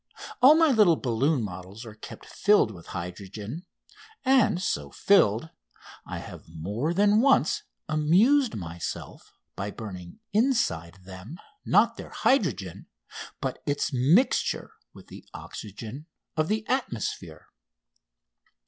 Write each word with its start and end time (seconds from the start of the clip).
All 0.41 0.55
my 0.55 0.69
little 0.71 0.95
balloon 0.95 1.43
models 1.43 1.85
are 1.85 1.93
kept 1.93 2.25
filled 2.25 2.71
with 2.71 2.87
hydrogen, 2.87 3.67
and, 4.25 4.59
so 4.59 4.89
filled, 4.89 5.51
I 6.07 6.17
have 6.17 6.49
more 6.49 6.91
than 6.91 7.21
once 7.21 7.61
amused 7.87 8.55
myself 8.55 9.31
by 9.55 9.69
burning 9.69 10.19
inside 10.33 11.03
them, 11.03 11.37
not 11.67 11.97
their 11.97 12.09
hydrogen, 12.09 12.87
but 13.41 13.61
its 13.67 13.93
mixture 13.93 14.71
with 14.91 15.05
the 15.05 15.23
oxygen 15.35 16.07
of 16.35 16.47
the 16.47 16.65
atmosphere. 16.67 17.49